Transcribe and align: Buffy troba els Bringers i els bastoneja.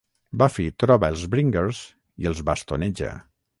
Buffy 0.41 0.63
troba 0.83 1.09
els 1.13 1.27
Bringers 1.35 1.83
i 2.25 2.33
els 2.33 2.43
bastoneja. 2.51 3.15